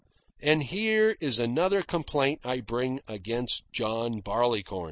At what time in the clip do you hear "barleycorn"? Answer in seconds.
4.21-4.79